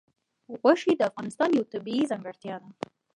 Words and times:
غوښې 0.61 0.93
د 0.97 1.01
افغانستان 1.09 1.49
یوه 1.57 1.71
طبیعي 1.73 2.03
ځانګړتیا 2.11 2.55
ده. 2.61 2.69